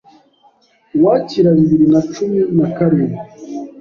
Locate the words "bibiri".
1.57-1.85